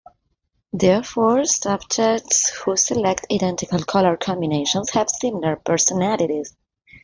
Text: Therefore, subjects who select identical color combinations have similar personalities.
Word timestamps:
Therefore, 0.73 1.45
subjects 1.45 2.49
who 2.63 2.75
select 2.75 3.27
identical 3.31 3.83
color 3.83 4.17
combinations 4.17 4.89
have 4.93 5.11
similar 5.11 5.57
personalities. 5.57 6.55